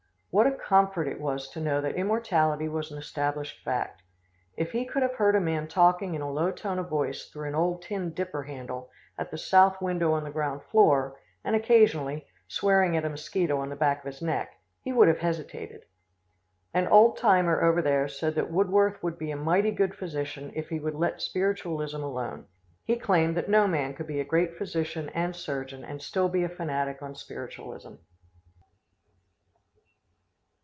What 0.33 0.47
a 0.47 0.55
comfort 0.55 1.09
it 1.09 1.19
was 1.19 1.49
to 1.49 1.59
know 1.59 1.81
that 1.81 1.95
immortality 1.95 2.69
was 2.69 2.89
an 2.89 2.97
established 2.97 3.61
fact. 3.65 4.01
If 4.55 4.71
he 4.71 4.85
could 4.85 5.01
have 5.03 5.15
heard 5.15 5.35
a 5.35 5.41
man 5.41 5.67
talking 5.67 6.15
in 6.15 6.21
a 6.21 6.31
low 6.31 6.51
tone 6.51 6.79
of 6.79 6.87
voice 6.89 7.25
through 7.25 7.49
an 7.49 7.53
old 7.55 7.81
tin 7.81 8.13
dipper 8.13 8.43
handle, 8.43 8.89
at 9.17 9.29
the 9.29 9.37
south 9.37 9.81
window 9.81 10.13
on 10.13 10.23
the 10.23 10.31
ground 10.31 10.63
floor, 10.63 11.19
and 11.43 11.53
occasionally 11.53 12.27
swearing 12.47 12.95
at 12.95 13.03
a 13.03 13.09
mosquito 13.09 13.57
on 13.59 13.67
the 13.67 13.75
back 13.75 13.99
of 13.99 14.05
his 14.05 14.21
neck, 14.21 14.53
he 14.79 14.93
would 14.93 15.09
have 15.09 15.19
hesitated. 15.19 15.83
An 16.73 16.87
old 16.87 17.17
timer 17.17 17.61
over 17.61 17.81
there 17.81 18.07
said 18.07 18.35
that 18.35 18.49
Woodworth 18.49 19.03
would 19.03 19.17
be 19.17 19.31
a 19.31 19.35
mighty 19.35 19.71
good 19.71 19.93
physician 19.93 20.53
if 20.55 20.69
he 20.69 20.79
would 20.79 20.95
let 20.95 21.21
spiritualism 21.21 22.01
alone. 22.01 22.45
He 22.85 22.95
claimed 22.95 23.35
that 23.35 23.49
no 23.49 23.67
man 23.67 23.95
could 23.95 24.07
be 24.07 24.21
a 24.21 24.23
great 24.23 24.55
physician 24.57 25.09
and 25.09 25.35
surgeon 25.35 25.83
and 25.83 26.01
still 26.01 26.29
be 26.29 26.43
a 26.45 26.47
fanatic 26.47 27.01
on 27.01 27.15
spiritualism. 27.15 27.95